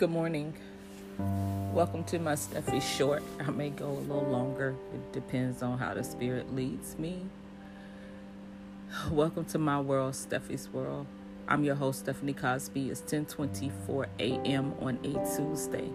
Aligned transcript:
Good 0.00 0.08
morning. 0.08 0.54
Welcome 1.74 2.04
to 2.04 2.18
my 2.18 2.32
Steffie 2.32 2.80
Short. 2.80 3.22
I 3.38 3.50
may 3.50 3.68
go 3.68 3.90
a 3.90 4.00
little 4.00 4.24
longer. 4.24 4.74
It 4.94 5.12
depends 5.12 5.62
on 5.62 5.76
how 5.76 5.92
the 5.92 6.02
Spirit 6.02 6.56
leads 6.56 6.98
me. 6.98 7.26
Welcome 9.10 9.44
to 9.44 9.58
my 9.58 9.78
world, 9.78 10.14
Steffie's 10.14 10.70
World. 10.72 11.06
I'm 11.46 11.64
your 11.64 11.74
host, 11.74 11.98
Stephanie 11.98 12.32
Cosby. 12.32 12.88
It's 12.88 13.02
10:24 13.02 14.06
a.m. 14.18 14.72
on 14.80 14.98
a 15.04 15.36
Tuesday, 15.36 15.90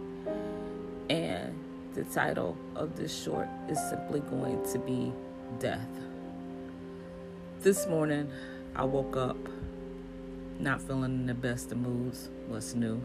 and 1.10 1.58
the 1.96 2.04
title 2.04 2.56
of 2.76 2.98
this 2.98 3.24
short 3.24 3.48
is 3.68 3.80
simply 3.90 4.20
going 4.20 4.64
to 4.72 4.78
be 4.78 5.12
"Death." 5.58 5.90
This 7.62 7.88
morning, 7.88 8.30
I 8.76 8.84
woke 8.84 9.18
up 9.18 9.38
not 10.60 10.80
feeling 10.80 11.22
in 11.22 11.26
the 11.26 11.34
best 11.34 11.72
of 11.72 11.80
moods. 11.80 12.30
What's 12.48 12.76
new? 12.76 13.02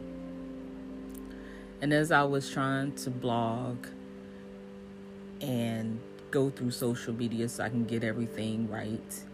And 1.83 1.95
as 1.95 2.13
I 2.13 2.25
was 2.25 2.51
trying 2.51 2.93
to 2.97 3.11
blog 3.11 3.87
and 5.41 5.99
go 6.31 6.51
through 6.51 6.73
social 6.73 7.15
media 7.15 7.49
so 7.49 7.65
I 7.65 7.71
can 7.71 7.87
get 7.87 8.05
everything 8.05 8.69
right, 8.69 9.25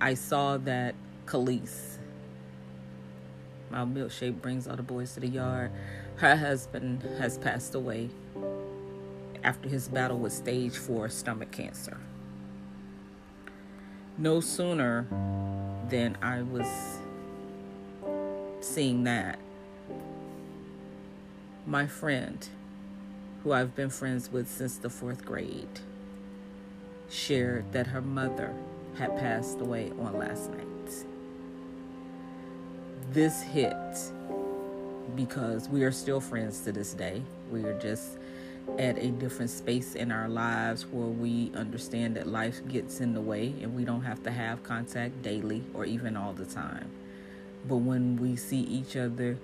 I 0.00 0.12
saw 0.14 0.58
that 0.58 0.94
Kelis, 1.24 1.96
my 3.70 3.84
milkshake 3.84 4.42
brings 4.42 4.68
all 4.68 4.76
the 4.76 4.82
boys 4.82 5.14
to 5.14 5.20
the 5.20 5.28
yard, 5.28 5.72
her 6.16 6.36
husband 6.36 7.02
has 7.18 7.38
passed 7.38 7.74
away 7.74 8.10
after 9.42 9.68
his 9.68 9.88
battle 9.88 10.18
with 10.18 10.32
stage 10.34 10.76
four 10.76 11.08
stomach 11.08 11.50
cancer. 11.50 11.98
No 14.18 14.40
sooner 14.40 15.06
than 15.88 16.16
I 16.20 16.42
was 16.42 16.66
seeing 18.60 19.04
that 19.04 19.38
my 21.66 21.86
friend, 21.86 22.46
who 23.42 23.52
I've 23.52 23.74
been 23.74 23.90
friends 23.90 24.30
with 24.30 24.48
since 24.48 24.76
the 24.76 24.90
fourth 24.90 25.24
grade, 25.24 25.80
shared 27.08 27.72
that 27.72 27.86
her 27.86 28.02
mother 28.02 28.54
had 28.96 29.16
passed 29.16 29.60
away 29.60 29.90
on 29.98 30.18
last 30.18 30.50
night. 30.50 31.04
This 33.12 33.42
hit 33.42 33.74
because 35.16 35.68
we 35.68 35.84
are 35.84 35.92
still 35.92 36.20
friends 36.20 36.60
to 36.62 36.72
this 36.72 36.92
day. 36.94 37.22
We 37.50 37.64
are 37.64 37.78
just 37.78 38.18
at 38.78 38.98
a 38.98 39.10
different 39.10 39.50
space 39.50 39.94
in 39.94 40.10
our 40.10 40.28
lives 40.28 40.86
where 40.86 41.06
we 41.06 41.50
understand 41.54 42.16
that 42.16 42.26
life 42.26 42.66
gets 42.68 43.00
in 43.00 43.14
the 43.14 43.20
way 43.20 43.54
and 43.62 43.74
we 43.74 43.84
don't 43.84 44.02
have 44.02 44.22
to 44.24 44.30
have 44.30 44.62
contact 44.62 45.22
daily 45.22 45.62
or 45.74 45.84
even 45.84 46.16
all 46.16 46.32
the 46.32 46.46
time. 46.46 46.90
But 47.66 47.76
when 47.76 48.16
we 48.16 48.36
see 48.36 48.60
each 48.60 48.96
other, 48.96 49.38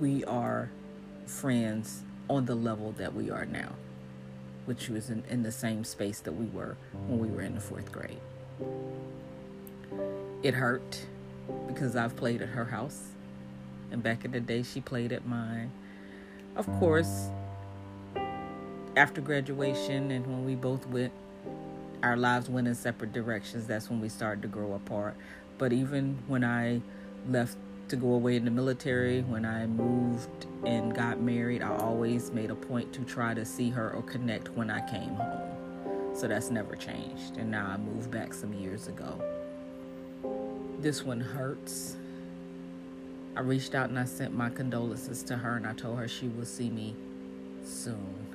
we 0.00 0.24
are 0.24 0.70
friends 1.26 2.02
on 2.28 2.46
the 2.46 2.54
level 2.54 2.92
that 2.92 3.14
we 3.14 3.30
are 3.30 3.46
now, 3.46 3.72
which 4.66 4.88
was 4.88 5.10
in, 5.10 5.22
in 5.28 5.42
the 5.42 5.52
same 5.52 5.84
space 5.84 6.20
that 6.20 6.32
we 6.32 6.46
were 6.46 6.76
when 7.06 7.18
we 7.18 7.28
were 7.28 7.42
in 7.42 7.54
the 7.54 7.60
fourth 7.60 7.90
grade. 7.92 8.20
It 10.42 10.54
hurt 10.54 11.06
because 11.66 11.96
I've 11.96 12.16
played 12.16 12.42
at 12.42 12.48
her 12.50 12.64
house, 12.64 13.00
and 13.90 14.02
back 14.02 14.24
in 14.24 14.32
the 14.32 14.40
day, 14.40 14.62
she 14.62 14.80
played 14.80 15.12
at 15.12 15.26
mine. 15.26 15.70
Of 16.56 16.66
course, 16.78 17.28
after 18.96 19.20
graduation 19.20 20.10
and 20.10 20.26
when 20.26 20.44
we 20.44 20.54
both 20.54 20.86
went, 20.86 21.12
our 22.02 22.16
lives 22.16 22.48
went 22.48 22.68
in 22.68 22.74
separate 22.74 23.12
directions. 23.12 23.66
That's 23.66 23.88
when 23.88 24.00
we 24.00 24.08
started 24.08 24.42
to 24.42 24.48
grow 24.48 24.74
apart. 24.74 25.16
But 25.58 25.72
even 25.72 26.18
when 26.26 26.44
I 26.44 26.80
left 27.28 27.56
to 27.92 27.96
go 27.96 28.14
away 28.14 28.36
in 28.36 28.46
the 28.46 28.50
military, 28.50 29.20
when 29.20 29.44
I 29.44 29.66
moved 29.66 30.46
and 30.64 30.94
got 30.94 31.20
married, 31.20 31.60
I 31.60 31.76
always 31.76 32.30
made 32.30 32.50
a 32.50 32.54
point 32.54 32.90
to 32.94 33.02
try 33.02 33.34
to 33.34 33.44
see 33.44 33.68
her 33.68 33.92
or 33.92 34.00
connect 34.00 34.48
when 34.52 34.70
I 34.70 34.80
came 34.90 35.14
home. 35.14 36.14
So 36.14 36.26
that's 36.26 36.50
never 36.50 36.74
changed. 36.74 37.36
And 37.36 37.50
now 37.50 37.66
I 37.66 37.76
moved 37.76 38.10
back 38.10 38.32
some 38.32 38.54
years 38.54 38.88
ago. 38.88 39.20
This 40.80 41.02
one 41.02 41.20
hurts. 41.20 41.96
I 43.36 43.40
reached 43.40 43.74
out 43.74 43.90
and 43.90 43.98
I 43.98 44.06
sent 44.06 44.34
my 44.34 44.48
condolences 44.48 45.22
to 45.24 45.36
her 45.36 45.56
and 45.56 45.66
I 45.66 45.74
told 45.74 45.98
her 45.98 46.08
she 46.08 46.28
will 46.28 46.46
see 46.46 46.70
me 46.70 46.96
soon. 47.62 48.26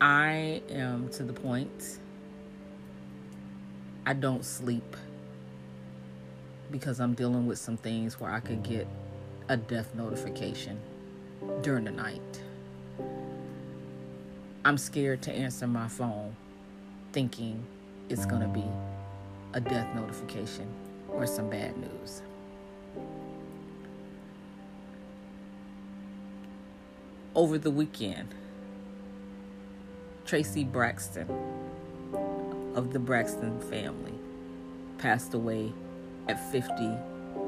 I 0.00 0.62
am 0.68 1.10
to 1.10 1.22
the 1.22 1.32
point 1.32 2.00
I 4.04 4.14
don't 4.14 4.44
sleep 4.44 4.96
because 6.74 6.98
I'm 6.98 7.14
dealing 7.14 7.46
with 7.46 7.60
some 7.60 7.76
things 7.76 8.18
where 8.18 8.32
I 8.32 8.40
could 8.40 8.64
get 8.64 8.88
a 9.48 9.56
death 9.56 9.94
notification 9.94 10.80
during 11.62 11.84
the 11.84 11.92
night. 11.92 12.42
I'm 14.64 14.76
scared 14.76 15.22
to 15.22 15.32
answer 15.32 15.68
my 15.68 15.86
phone 15.86 16.34
thinking 17.12 17.64
it's 18.08 18.26
going 18.26 18.42
to 18.42 18.48
be 18.48 18.64
a 19.52 19.60
death 19.60 19.86
notification 19.94 20.66
or 21.10 21.28
some 21.28 21.48
bad 21.48 21.76
news. 21.76 22.22
Over 27.36 27.56
the 27.56 27.70
weekend, 27.70 28.34
Traci 30.26 30.68
Braxton 30.68 31.28
of 32.74 32.92
the 32.92 32.98
Braxton 32.98 33.60
family 33.60 34.14
passed 34.98 35.34
away 35.34 35.72
at 36.28 36.52
50 36.52 36.96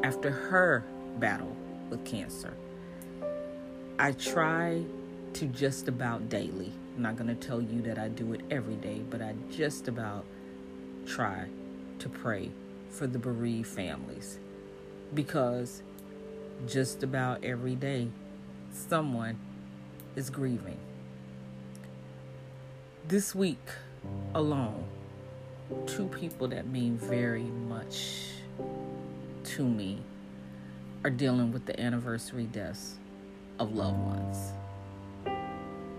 after 0.03 0.31
her 0.31 0.85
battle 1.19 1.55
with 1.91 2.05
cancer. 2.05 2.55
I 3.99 4.13
try 4.13 4.85
to 5.35 5.47
just 5.47 5.89
about 5.89 6.29
daily. 6.29 6.73
I'm 6.97 7.03
not 7.03 7.17
going 7.17 7.29
to 7.29 7.35
tell 7.35 7.61
you 7.61 7.83
that 7.83 7.99
I 7.99 8.09
do 8.09 8.33
it 8.33 8.43
every 8.51 8.77
day, 8.77 9.03
but 9.11 9.23
I 9.23 9.35
just 9.51 9.89
about 9.89 10.25
try 11.07 11.47
to 11.99 12.09
pray 12.09 12.51
for 12.91 13.07
the 13.07 13.19
bereaved 13.19 13.69
families 13.69 14.39
because 15.15 15.83
just 16.67 17.03
about 17.03 17.45
every 17.45 17.75
day 17.75 18.09
someone 18.73 19.39
is 20.15 20.31
grieving. 20.31 20.79
This 23.09 23.35
week 23.35 23.69
alone, 24.35 24.85
two 25.87 26.09
people 26.09 26.49
that 26.49 26.67
mean 26.67 26.97
very 26.97 27.45
much 27.45 28.26
to 29.44 29.65
me 29.65 29.99
are 31.05 31.11
dealing 31.11 31.53
with 31.53 31.67
the 31.67 31.81
anniversary 31.81 32.44
deaths 32.44 32.97
of 33.59 33.75
loved 33.75 33.99
ones. 33.99 34.53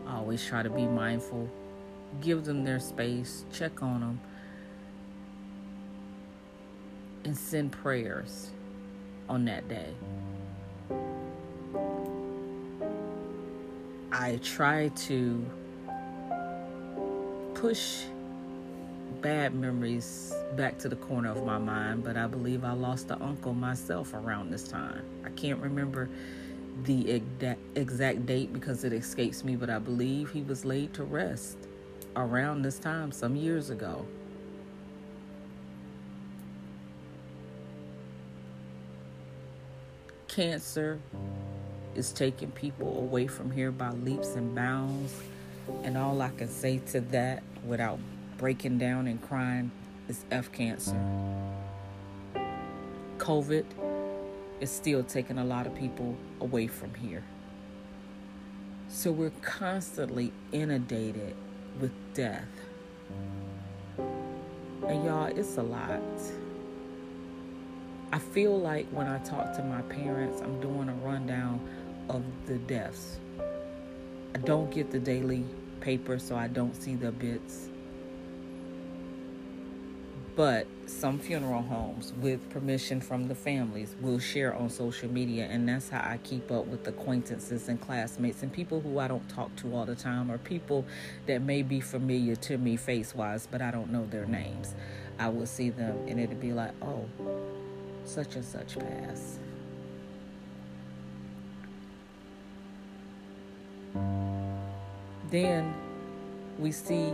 I 0.05 0.15
always 0.15 0.45
try 0.45 0.63
to 0.63 0.69
be 0.69 0.85
mindful, 0.85 1.49
give 2.21 2.45
them 2.45 2.63
their 2.63 2.79
space, 2.79 3.45
check 3.51 3.81
on 3.81 4.01
them, 4.01 4.21
and 7.23 7.37
send 7.37 7.71
prayers 7.71 8.51
on 9.29 9.45
that 9.45 9.67
day. 9.67 9.93
I 14.11 14.39
try 14.43 14.89
to 14.89 15.45
push 17.53 18.03
bad 19.21 19.53
memories 19.55 20.33
back 20.55 20.77
to 20.79 20.89
the 20.89 20.95
corner 20.95 21.31
of 21.31 21.43
my 21.43 21.57
mind, 21.57 22.03
but 22.03 22.17
I 22.17 22.27
believe 22.27 22.63
I 22.63 22.73
lost 22.73 23.09
an 23.11 23.21
uncle 23.21 23.53
myself 23.53 24.13
around 24.13 24.51
this 24.51 24.67
time. 24.67 25.03
I 25.25 25.29
can't 25.29 25.59
remember 25.59 26.09
the 26.83 27.21
exact 27.75 28.25
date 28.25 28.53
because 28.53 28.83
it 28.83 28.93
escapes 28.93 29.43
me, 29.43 29.55
but 29.55 29.69
I 29.69 29.79
believe 29.79 30.31
he 30.31 30.41
was 30.43 30.63
laid 30.63 30.93
to 30.93 31.03
rest 31.03 31.57
around 32.15 32.61
this 32.61 32.79
time 32.79 33.11
some 33.11 33.35
years 33.35 33.69
ago. 33.69 34.05
Cancer 40.27 40.99
is 41.95 42.11
taking 42.11 42.51
people 42.51 42.99
away 42.99 43.25
from 43.25 43.49
here 43.49 43.71
by 43.71 43.89
leaps 43.89 44.35
and 44.35 44.53
bounds, 44.53 45.15
and 45.83 45.97
all 45.97 46.21
I 46.21 46.29
can 46.29 46.47
say 46.47 46.77
to 46.91 47.01
that 47.01 47.41
without 47.65 47.97
breaking 48.37 48.77
down 48.77 49.07
and 49.07 49.21
crying 49.21 49.71
is 50.07 50.23
F 50.31 50.51
cancer. 50.51 50.95
COVID 53.17 53.65
is 54.61 54.71
still 54.71 55.03
taking 55.03 55.39
a 55.39 55.43
lot 55.43 55.65
of 55.65 55.75
people 55.75 56.15
away 56.39 56.67
from 56.67 56.93
here. 56.93 57.23
So 58.89 59.11
we're 59.11 59.31
constantly 59.41 60.31
inundated 60.51 61.35
with 61.81 61.91
death. 62.13 62.47
And 63.97 65.03
y'all, 65.03 65.25
it's 65.25 65.57
a 65.57 65.63
lot. 65.63 66.01
I 68.13 68.19
feel 68.19 68.57
like 68.57 68.87
when 68.91 69.07
I 69.07 69.17
talk 69.19 69.53
to 69.57 69.63
my 69.63 69.81
parents, 69.81 70.41
I'm 70.41 70.61
doing 70.61 70.87
a 70.89 70.93
rundown 71.05 71.59
of 72.09 72.23
the 72.45 72.57
deaths. 72.59 73.17
I 74.33 74.37
don't 74.39 74.71
get 74.71 74.91
the 74.91 74.99
daily 74.99 75.43
paper, 75.81 76.17
so 76.17 76.35
I 76.35 76.47
don't 76.47 76.75
see 76.75 76.95
the 76.95 77.11
bits 77.11 77.69
But 80.37 80.67
some 80.85 81.17
funeral 81.17 81.63
homes, 81.63 82.13
with 82.21 82.47
permission 82.51 83.01
from 83.01 83.27
the 83.27 83.33
families, 83.33 83.95
will 83.99 84.19
share 84.19 84.53
on 84.53 84.69
social 84.69 85.09
media, 85.09 85.47
and 85.49 85.67
that's 85.67 85.89
how 85.89 85.97
I 85.97 86.19
keep 86.23 86.51
up 86.51 86.67
with 86.67 86.87
acquaintances 86.87 87.67
and 87.67 87.81
classmates 87.81 88.43
and 88.43 88.53
people 88.53 88.79
who 88.79 88.99
I 88.99 89.07
don't 89.07 89.27
talk 89.29 89.55
to 89.57 89.75
all 89.75 89.87
the 89.87 89.95
time, 89.95 90.29
or 90.29 90.37
people 90.37 90.85
that 91.25 91.41
may 91.41 91.63
be 91.63 91.79
familiar 91.79 92.35
to 92.35 92.59
me 92.59 92.75
face 92.75 93.15
wise, 93.15 93.47
but 93.49 93.63
I 93.63 93.71
don't 93.71 93.91
know 93.91 94.05
their 94.05 94.27
names. 94.27 94.75
I 95.17 95.29
will 95.29 95.47
see 95.47 95.71
them, 95.71 95.97
and 96.07 96.19
it'll 96.19 96.35
be 96.35 96.53
like, 96.53 96.73
oh, 96.83 97.05
such 98.05 98.35
and 98.35 98.45
such 98.45 98.77
pass. 98.77 99.39
Then 105.31 105.73
we 106.59 106.71
see 106.71 107.11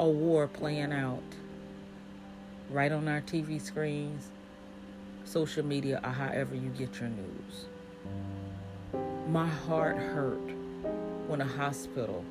a 0.00 0.08
war 0.08 0.48
playing 0.48 0.90
out 0.90 1.22
right 2.70 2.92
on 2.92 3.08
our 3.08 3.20
TV 3.20 3.60
screens, 3.60 4.30
social 5.24 5.64
media, 5.64 6.00
or 6.02 6.10
however 6.10 6.54
you 6.54 6.70
get 6.70 7.00
your 7.00 7.10
news. 7.10 7.66
My 9.28 9.46
heart 9.46 9.96
hurt 9.96 10.50
when 11.26 11.40
a 11.40 11.46
hospital 11.46 12.24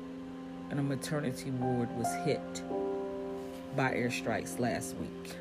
and 0.70 0.80
a 0.80 0.82
maternity 0.82 1.50
ward 1.50 1.88
was 1.96 2.12
hit 2.24 2.62
by 3.76 3.92
airstrikes 3.92 4.58
last 4.58 4.94
week. 4.96 5.36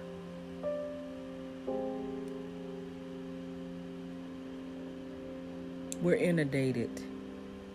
We're 6.01 6.15
inundated 6.15 6.89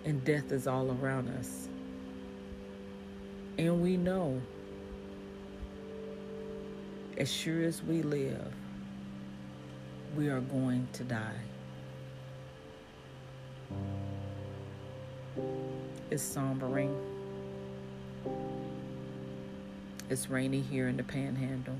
and 0.05 0.25
death 0.25 0.53
is 0.53 0.67
all 0.67 0.91
around 1.03 1.29
us. 1.39 1.69
And 3.59 3.83
we 3.83 3.97
know 3.97 4.41
as 7.19 7.31
sure 7.31 7.65
as 7.65 7.83
we 7.83 8.01
live, 8.03 8.53
we 10.17 10.29
are 10.29 10.41
going 10.41 10.87
to 10.93 11.03
die. 11.03 11.41
It's 16.11 16.23
sombering. 16.23 16.95
It's 20.09 20.31
rainy 20.31 20.61
here 20.61 20.87
in 20.87 20.97
the 20.97 21.03
panhandle. 21.03 21.77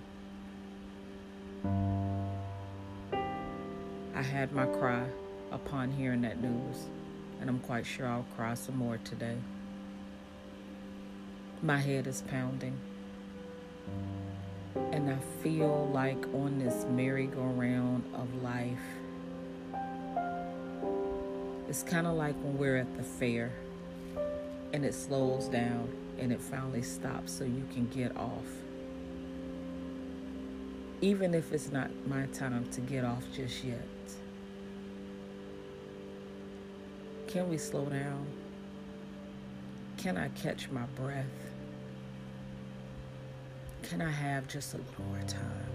I 4.15 4.23
had 4.23 4.53
my 4.53 4.67
cry 4.67 5.07
upon 5.53 5.93
hearing 5.93 6.23
that 6.23 6.43
news, 6.43 6.89
and 7.41 7.49
I'm 7.49 7.61
quite 7.61 7.87
sure 7.87 8.09
I'll 8.09 8.27
cry 8.35 8.55
some 8.55 8.77
more 8.77 8.99
today. 9.05 9.37
My 11.63 11.79
head 11.79 12.09
is 12.09 12.23
pounding 12.23 12.77
and 14.93 15.11
I 15.11 15.19
feel 15.43 15.91
like 15.93 16.25
on 16.35 16.59
this 16.59 16.85
merry-go-round 16.91 18.05
of 18.15 18.43
life, 18.43 18.79
it's 21.69 21.83
kind 21.83 22.07
of 22.07 22.15
like 22.15 22.35
when 22.37 22.57
we're 22.57 22.77
at 22.79 22.97
the 22.97 23.03
fair 23.03 23.53
and 24.73 24.85
it 24.85 24.95
slows 24.95 25.49
down 25.49 25.89
and 26.19 26.33
it 26.33 26.41
finally 26.41 26.83
stops 26.83 27.33
so 27.33 27.45
you 27.45 27.65
can 27.73 27.87
get 27.89 28.17
off. 28.17 28.47
Even 31.01 31.35
if 31.35 31.53
it's 31.53 31.71
not 31.71 31.91
my 32.07 32.27
time 32.27 32.69
to 32.71 32.81
get 32.81 33.05
off 33.05 33.25
just 33.35 33.63
yet. 33.63 33.87
Can 37.29 37.49
we 37.49 37.59
slow 37.59 37.85
down? 37.85 38.27
Can 39.99 40.17
I 40.17 40.29
catch 40.29 40.71
my 40.71 40.87
breath? 40.97 41.48
Can 43.89 44.03
I 44.03 44.11
have 44.11 44.47
just 44.49 44.75
a 44.75 44.77
little 44.77 45.05
more 45.07 45.23
time? 45.27 45.71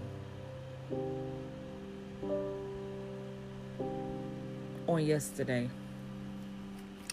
On 4.86 5.04
yesterday, 5.04 5.68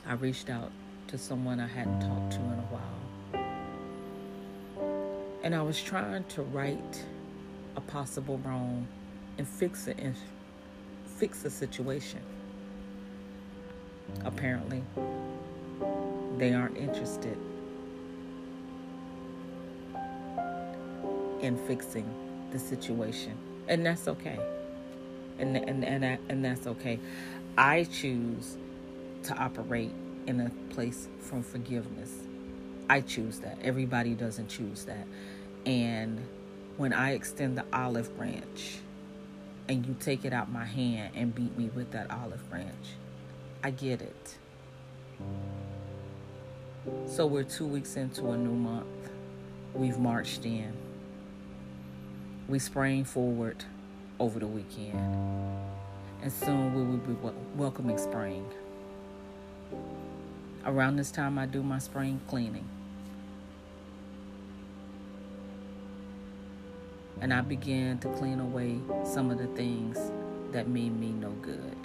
I 0.06 0.13
reached 0.13 0.51
out 0.51 0.71
to 1.07 1.18
someone 1.18 1.59
I 1.59 1.65
hadn't 1.65 2.01
talked 2.01 2.33
to 2.33 2.38
in 2.38 2.59
a 2.59 2.68
while. 2.69 3.00
And 5.44 5.56
I 5.56 5.63
was 5.63 5.81
trying 5.81 6.24
to 6.25 6.44
right 6.44 7.04
a 7.75 7.81
possible 7.81 8.39
wrong 8.45 8.88
and 9.39 9.47
fix 9.47 9.88
it 9.88 9.97
and 9.97 10.15
fix 11.18 11.42
the 11.42 11.50
situation. 11.50 12.21
Apparently, 14.24 14.83
they 16.38 16.54
aren't 16.54 16.77
interested 16.77 17.39
in 21.41 21.57
fixing 21.67 22.05
the 22.51 22.59
situation. 22.59 23.38
And 23.67 23.85
that's 23.85 24.07
okay. 24.07 24.39
And 25.39 25.57
and 25.57 25.83
and 25.83 26.19
and 26.29 26.45
that's 26.45 26.67
okay. 26.67 26.99
I 27.57 27.85
choose 27.85 28.57
to 29.23 29.35
operate 29.35 29.91
in 30.27 30.41
a 30.41 30.73
place 30.73 31.07
from 31.19 31.43
forgiveness. 31.43 32.11
I 32.89 33.01
choose 33.01 33.39
that. 33.39 33.57
Everybody 33.63 34.13
doesn't 34.13 34.49
choose 34.49 34.85
that. 34.85 35.07
And 35.65 36.19
when 36.77 36.93
I 36.93 37.11
extend 37.11 37.57
the 37.57 37.65
olive 37.71 38.15
branch 38.17 38.79
and 39.67 39.85
you 39.85 39.95
take 39.99 40.25
it 40.25 40.33
out 40.33 40.51
my 40.51 40.65
hand 40.65 41.13
and 41.15 41.33
beat 41.33 41.57
me 41.57 41.69
with 41.73 41.91
that 41.91 42.11
olive 42.11 42.47
branch, 42.49 42.95
I 43.63 43.71
get 43.71 44.01
it. 44.01 44.37
So 47.05 47.25
we're 47.27 47.44
two 47.44 47.67
weeks 47.67 47.95
into 47.95 48.31
a 48.31 48.37
new 48.37 48.53
month. 48.53 48.87
We've 49.73 49.99
marched 49.99 50.45
in 50.45 50.73
we 52.51 52.59
sprang 52.59 53.06
forward 53.06 53.63
over 54.19 54.38
the 54.38 54.45
weekend. 54.45 55.00
And 56.21 56.31
soon 56.31 56.74
we 56.74 56.83
will 56.83 56.98
be 56.98 57.15
welcoming 57.56 57.98
spring. 57.98 58.45
Around 60.65 60.98
this 60.98 61.12
time, 61.12 61.39
I 61.39 61.45
do 61.45 61.63
my 61.63 61.80
spring 61.80 62.19
cleaning. 62.27 62.68
And 67.21 67.33
I 67.33 67.39
began 67.39 68.00
to 68.00 68.09
clean 68.09 68.42
away 68.42 68.80
some 69.06 69.31
of 69.31 69.38
the 69.38 69.47
things 69.47 69.97
that 70.52 70.68
mean 70.68 70.99
me 70.99 71.11
no 71.11 71.30
good. 71.42 71.78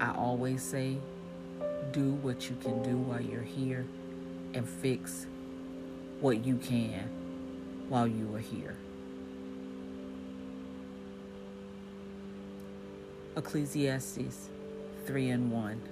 I 0.00 0.12
always 0.16 0.62
say, 0.62 0.96
do 1.92 2.14
what 2.14 2.50
you 2.50 2.56
can 2.56 2.82
do 2.82 2.96
while 2.96 3.20
you're 3.20 3.40
here 3.40 3.86
and 4.52 4.68
fix 4.68 5.26
what 6.20 6.44
you 6.44 6.56
can 6.56 7.08
while 7.88 8.06
you 8.06 8.34
are 8.34 8.40
here. 8.40 8.76
Ecclesiastes 13.36 14.48
3 15.04 15.28
and 15.28 15.52
1. 15.52 15.82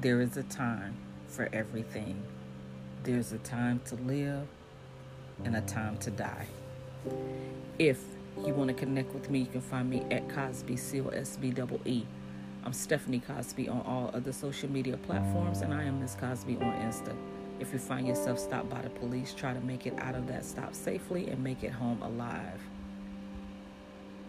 There 0.00 0.20
is 0.20 0.36
a 0.36 0.42
time 0.44 0.96
for 1.28 1.48
everything. 1.52 2.22
There's 3.04 3.32
a 3.32 3.38
time 3.38 3.80
to 3.86 3.96
live 3.96 4.46
and 5.44 5.56
a 5.56 5.60
time 5.60 5.98
to 5.98 6.10
die. 6.10 6.46
If 7.78 8.00
you 8.46 8.54
want 8.54 8.68
to 8.68 8.74
connect 8.74 9.12
with 9.12 9.28
me, 9.28 9.40
you 9.40 9.46
can 9.46 9.60
find 9.60 9.90
me 9.90 10.04
at 10.10 10.28
Cosby 10.30 10.76
Seal 10.76 11.04
SB 11.04 12.06
I'm 12.64 12.72
Stephanie 12.72 13.20
Cosby 13.20 13.68
on 13.68 13.80
all 13.82 14.10
other 14.14 14.32
social 14.32 14.70
media 14.70 14.96
platforms, 14.96 15.62
and 15.62 15.74
I 15.74 15.82
am 15.82 16.00
Miss 16.00 16.14
Cosby 16.14 16.56
on 16.56 16.72
Insta. 16.80 17.14
If 17.62 17.72
you 17.72 17.78
find 17.78 18.08
yourself 18.08 18.40
stopped 18.40 18.68
by 18.68 18.82
the 18.82 18.90
police, 18.90 19.32
try 19.32 19.54
to 19.54 19.60
make 19.60 19.86
it 19.86 19.94
out 19.98 20.16
of 20.16 20.26
that 20.26 20.44
stop 20.44 20.74
safely 20.74 21.28
and 21.28 21.44
make 21.44 21.62
it 21.62 21.70
home 21.70 22.02
alive. 22.02 22.58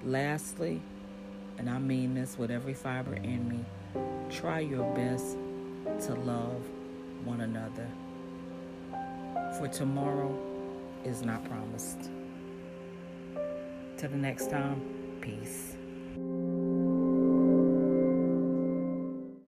Lastly, 0.06 0.80
and 1.58 1.68
I 1.68 1.80
mean 1.80 2.14
this 2.14 2.38
with 2.38 2.52
every 2.52 2.76
fiber 2.76 3.16
in 3.16 3.50
me, 3.50 3.66
try 4.30 4.60
your 4.60 4.84
best 4.94 5.36
to 6.06 6.14
love 6.14 6.62
one 7.26 7.42
another. 7.42 7.88
For 9.58 9.68
tomorrow 9.68 10.38
is 11.04 11.24
not 11.24 11.44
promised. 11.50 12.12
Till 13.98 14.12
the 14.12 14.18
next 14.18 14.52
time, 14.52 14.80
peace. 15.22 15.76